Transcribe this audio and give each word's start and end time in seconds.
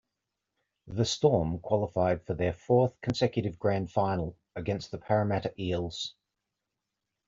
The 0.87 1.05
Storm 1.05 1.59
qualified 1.59 2.23
for 2.25 2.33
their 2.33 2.53
fourth 2.53 2.99
consecutive 3.01 3.59
grand 3.59 3.91
final, 3.91 4.35
against 4.55 4.89
the 4.89 4.97
Parramatta 4.97 5.53
Eels. 5.61 6.15